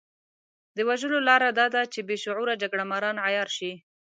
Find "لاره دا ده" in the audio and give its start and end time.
1.27-1.81